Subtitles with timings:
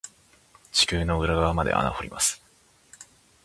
[0.71, 2.41] 地球の裏側まで穴掘ります。